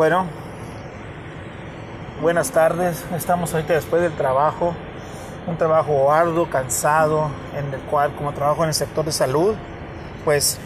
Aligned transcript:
Bueno, 0.00 0.24
buenas 2.22 2.52
tardes. 2.52 3.04
Estamos 3.14 3.52
ahorita 3.52 3.74
después 3.74 4.00
del 4.00 4.14
trabajo, 4.14 4.72
un 5.46 5.58
trabajo 5.58 6.10
arduo, 6.10 6.48
cansado, 6.48 7.30
en 7.54 7.74
el 7.74 7.80
cual 7.80 8.14
como 8.14 8.32
trabajo 8.32 8.62
en 8.62 8.68
el 8.68 8.74
sector 8.74 9.04
de 9.04 9.12
salud, 9.12 9.56
pues 10.24 10.56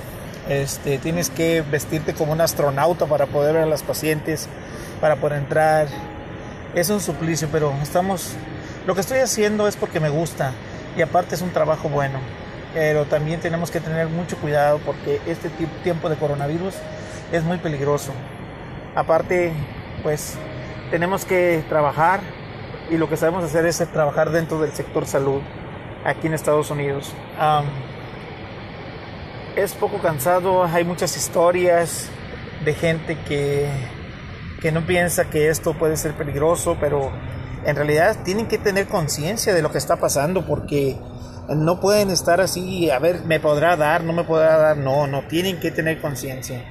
este, 0.49 0.99
tienes 0.99 1.31
que 1.31 1.63
vestirte 1.63 2.15
como 2.15 2.33
un 2.33 2.41
astronauta 2.41 3.07
para 3.07 3.27
poder 3.27 3.55
ver 3.55 3.63
a 3.65 3.67
los 3.67 3.83
pacientes, 3.83 4.49
para 5.01 5.17
poder 5.17 5.39
entrar. 5.39 5.89
Es 6.77 6.91
un 6.91 7.01
suplicio, 7.01 7.49
pero 7.51 7.73
estamos, 7.83 8.35
lo 8.87 8.95
que 8.95 9.01
estoy 9.01 9.19
haciendo 9.19 9.67
es 9.67 9.75
porque 9.75 9.99
me 9.99 10.11
gusta 10.11 10.53
y 10.97 11.03
aparte 11.03 11.35
es 11.35 11.43
un 11.43 11.51
trabajo 11.51 11.89
bueno. 11.89 12.21
Pero 12.73 13.05
también 13.07 13.41
tenemos 13.41 13.73
que 13.73 13.81
tener 13.81 14.07
mucho 14.07 14.37
cuidado 14.37 14.79
porque 14.87 15.21
este 15.27 15.49
tiempo 15.83 16.09
de 16.09 16.15
coronavirus 16.15 16.75
es 17.33 17.43
muy 17.43 17.59
peligroso. 17.59 18.13
Aparte, 18.95 19.53
pues 20.03 20.37
tenemos 20.91 21.25
que 21.25 21.65
trabajar 21.69 22.21
y 22.91 22.97
lo 22.97 23.09
que 23.09 23.17
sabemos 23.17 23.43
hacer 23.43 23.67
es 23.67 23.79
trabajar 23.93 24.31
dentro 24.31 24.61
del 24.61 24.73
sector 24.73 25.07
salud 25.07 25.41
aquí 26.05 26.29
en 26.29 26.35
Estados 26.35 26.71
Unidos. 26.71 27.13
es 29.57 29.75
poco 29.75 29.99
cansado, 29.99 30.65
hay 30.65 30.85
muchas 30.85 31.17
historias 31.17 32.09
de 32.65 32.75
gente 32.75 33.19
que, 33.27 33.69
que 34.61 34.71
no 34.71 34.87
piensa 34.87 35.31
que 35.31 35.49
esto 35.49 35.75
puede 35.75 35.97
ser 35.97 36.13
peligroso, 36.15 36.77
pero 36.79 37.11
en 37.65 37.75
realidad 37.75 38.19
tienen 38.25 38.47
que 38.47 38.59
tener 38.59 38.87
conciencia 38.87 39.55
de 39.55 39.63
lo 39.63 39.73
que 39.73 39.79
está 39.79 39.97
pasando 39.97 40.47
porque 40.47 40.97
no 41.49 41.81
pueden 41.81 42.11
estar 42.11 42.41
así, 42.41 42.91
a 42.91 42.99
ver, 42.99 43.25
me 43.25 43.41
podrá 43.41 43.77
dar, 43.77 44.05
no 44.05 44.13
me 44.13 44.25
podrá 44.25 44.57
dar, 44.59 44.77
no, 44.77 45.07
no, 45.07 45.23
tienen 45.27 45.59
que 45.59 45.71
tener 45.71 46.01
conciencia 46.01 46.63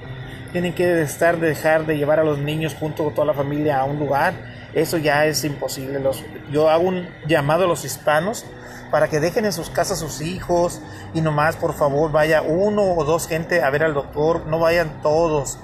tienen 0.53 0.73
que 0.73 1.01
estar, 1.01 1.39
dejar 1.39 1.85
de 1.85 1.97
llevar 1.97 2.19
a 2.19 2.23
los 2.23 2.37
niños 2.37 2.75
junto 2.79 3.03
con 3.03 3.13
toda 3.13 3.27
la 3.27 3.33
familia 3.33 3.79
a 3.79 3.83
un 3.83 3.99
lugar. 3.99 4.33
Eso 4.73 4.97
ya 4.97 5.25
es 5.25 5.43
imposible. 5.43 5.99
Los, 5.99 6.23
yo 6.51 6.69
hago 6.69 6.83
un 6.83 7.09
llamado 7.27 7.65
a 7.65 7.67
los 7.67 7.83
hispanos 7.83 8.45
para 8.91 9.07
que 9.07 9.19
dejen 9.19 9.45
en 9.45 9.51
sus 9.51 9.71
casas 9.71 9.97
sus 9.97 10.21
hijos 10.21 10.79
y 11.15 11.21
nomás 11.21 11.55
por 11.55 11.73
favor 11.73 12.11
vaya 12.11 12.43
uno 12.43 12.83
o 12.93 13.03
dos 13.03 13.27
gente 13.27 13.63
a 13.63 13.69
ver 13.71 13.83
al 13.83 13.95
doctor, 13.95 14.45
no 14.45 14.59
vayan 14.59 15.01
todos. 15.01 15.57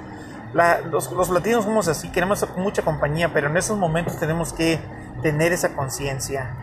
los, 0.53 1.29
latinos 1.29 1.65
somos 1.65 1.87
así, 1.87 2.09
queremos 2.09 2.43
mucha 2.57 2.81
compañía, 2.81 3.31
pero 3.31 3.47
en 3.47 3.57
esos 3.57 3.77
momentos 3.77 4.17
tenemos 4.17 4.51
que 4.51 4.79
tener 5.21 5.53
esa 5.53 5.75
conciencia. 5.75 6.55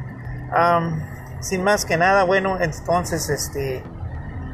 sin 1.38 1.62
más 1.62 1.84
que 1.84 1.96
nada, 1.96 2.24
bueno, 2.24 2.58
entonces 2.60 3.30
este 3.30 3.84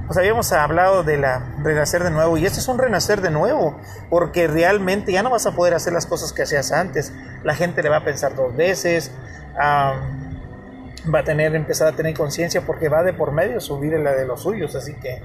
pues 0.07 0.19
habíamos 0.19 0.53
hablado 0.53 1.05
de 1.05 1.17
la 1.17 1.55
renacer 1.63 2.03
de 2.03 2.11
nuevo 2.11 2.37
y 2.37 2.45
este 2.45 2.61
es 2.61 2.69
un 2.69 2.79
renacer 2.79 3.21
de 3.21 3.31
nuevo 3.31 3.79
porque 4.11 4.47
realmente 4.49 5.13
ya 5.13 5.23
no 5.23 5.31
vas 5.31 5.47
a 5.47 5.53
poder 5.53 5.75
hacer 5.75 5.93
las 5.93 6.07
cosas 6.07 6.33
que 6.33 6.43
hacías 6.43 6.73
antes. 6.73 7.13
La 7.45 7.55
gente 7.55 7.83
le 7.83 7.89
va 7.89 7.99
a 7.99 8.05
pensar 8.05 8.35
dos 8.35 8.55
veces 8.57 9.11
va 9.55 11.19
a 11.19 11.25
tener 11.25 11.55
empezar 11.55 11.89
a 11.89 11.93
tener 11.93 12.17
conciencia 12.17 12.63
porque 12.63 12.89
va 12.89 13.03
de 13.03 13.13
por 13.13 13.33
medio 13.33 13.61
subir 13.61 13.93
la 13.99 14.13
de 14.13 14.27
los 14.27 14.43
suyos. 14.43 14.75
Así 14.75 14.95
que 14.95 15.23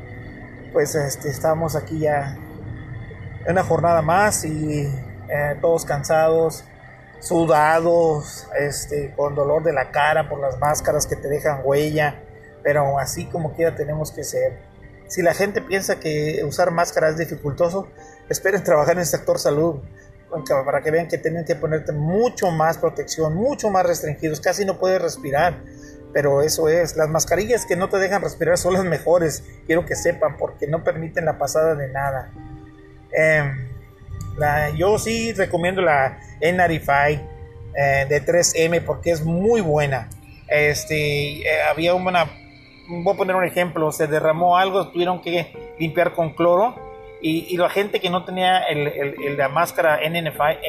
pues 0.73 0.95
este, 0.95 1.29
estamos 1.29 1.75
aquí 1.75 1.99
ya 1.99 2.37
en 3.45 3.51
una 3.51 3.63
jornada 3.63 4.01
más 4.01 4.45
y 4.45 4.83
eh, 5.29 5.57
todos 5.61 5.85
cansados 5.85 6.63
sudados 7.19 8.47
este 8.59 9.11
con 9.15 9.33
dolor 9.33 9.63
de 9.63 9.73
la 9.73 9.89
cara 9.89 10.29
por 10.29 10.39
las 10.39 10.59
máscaras 10.59 11.07
que 11.07 11.15
te 11.15 11.27
dejan 11.27 11.61
huella 11.63 12.21
pero 12.67 12.99
así 12.99 13.23
como 13.23 13.53
quiera 13.53 13.77
tenemos 13.77 14.11
que 14.11 14.25
ser. 14.25 14.57
Si 15.07 15.21
la 15.21 15.33
gente 15.33 15.61
piensa 15.61 16.01
que 16.01 16.43
usar 16.43 16.69
máscara 16.71 17.07
es 17.07 17.17
dificultoso, 17.17 17.87
esperen 18.27 18.61
trabajar 18.61 18.95
en 18.95 18.99
el 18.99 19.05
sector 19.05 19.39
salud 19.39 19.79
para 20.65 20.81
que 20.81 20.91
vean 20.91 21.07
que 21.07 21.17
tienen 21.17 21.45
que 21.45 21.55
ponerte 21.55 21.93
mucho 21.93 22.51
más 22.51 22.77
protección, 22.77 23.35
mucho 23.35 23.69
más 23.69 23.85
restringidos, 23.85 24.41
casi 24.41 24.65
no 24.65 24.79
puedes 24.79 25.01
respirar. 25.01 25.61
Pero 26.11 26.41
eso 26.41 26.67
es, 26.67 26.97
las 26.97 27.07
mascarillas 27.07 27.65
que 27.65 27.77
no 27.77 27.87
te 27.87 27.99
dejan 27.99 28.21
respirar 28.21 28.57
son 28.57 28.73
las 28.73 28.83
mejores, 28.83 29.45
quiero 29.65 29.85
que 29.85 29.95
sepan, 29.95 30.35
porque 30.35 30.67
no 30.67 30.83
permiten 30.83 31.23
la 31.23 31.37
pasada 31.37 31.73
de 31.73 31.87
nada. 31.87 32.33
Em, 33.13 33.69
yo 34.75 34.99
sí 34.99 35.31
recomiendo 35.31 35.81
la 35.81 36.19
N95 36.41 37.21
eh, 37.77 38.05
de 38.09 38.25
3M 38.25 38.83
porque 38.83 39.11
es 39.11 39.23
muy 39.23 39.61
buena. 39.61 40.09
Este, 40.49 41.41
eh, 41.41 41.61
había 41.69 41.93
una 41.93 42.25
voy 42.87 43.13
a 43.13 43.17
poner 43.17 43.35
un 43.35 43.45
ejemplo, 43.45 43.91
se 43.91 44.07
derramó 44.07 44.57
algo, 44.57 44.87
tuvieron 44.89 45.21
que 45.21 45.75
limpiar 45.79 46.13
con 46.13 46.31
cloro 46.31 46.75
y, 47.21 47.57
la 47.57 47.69
gente 47.69 47.99
que 47.99 48.09
no 48.09 48.23
tenía 48.23 48.59
el, 48.59 49.37
la 49.37 49.49
máscara 49.49 50.01
N95, 50.01 50.59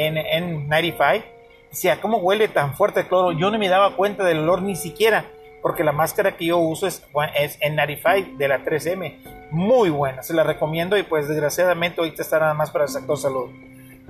N95 0.68 1.22
decía, 1.70 2.00
¿cómo 2.00 2.18
huele 2.18 2.48
tan 2.48 2.74
fuerte 2.74 3.00
el 3.00 3.06
cloro? 3.06 3.32
Yo 3.32 3.50
no 3.50 3.58
me 3.58 3.68
daba 3.68 3.94
cuenta 3.96 4.24
del 4.24 4.38
olor 4.38 4.62
ni 4.62 4.74
siquiera, 4.74 5.26
porque 5.60 5.84
la 5.84 5.92
máscara 5.92 6.36
que 6.36 6.46
yo 6.46 6.58
uso 6.58 6.86
es, 6.86 7.06
es 7.38 7.60
N95 7.60 8.36
de 8.36 8.48
la 8.48 8.64
3M, 8.64 9.50
muy 9.50 9.90
buena, 9.90 10.22
se 10.22 10.34
la 10.34 10.42
recomiendo 10.42 10.96
y 10.96 11.02
pues 11.02 11.28
desgraciadamente 11.28 12.00
ahorita 12.00 12.22
está 12.22 12.38
nada 12.38 12.54
más 12.54 12.70
para 12.70 12.84
el 12.84 12.90
sector 12.90 13.18
salud. 13.18 13.50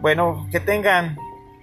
Bueno, 0.01 0.47
que 0.53 0.61
tengan 0.61 1.17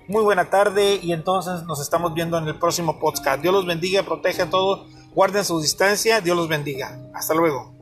muy 0.08 0.24
buena 0.24 0.50
tarde 0.50 1.00
y 1.02 1.14
entonces 1.14 1.64
nos 1.64 1.82
estamos 1.82 2.14
viendo 2.14 2.38
en 2.38 2.48
el 2.48 2.56
próximo 2.56 3.00
podcast. 3.00 3.42
Dios 3.42 3.54
los 3.54 3.66
bendiga, 3.66 4.04
proteja 4.04 4.44
a 4.44 4.50
todos 4.50 4.88
Guarden 5.16 5.46
su 5.46 5.62
distancia. 5.62 6.20
Dios 6.20 6.36
los 6.36 6.50
bendiga. 6.50 7.00
Hasta 7.14 7.34
luego. 7.34 7.74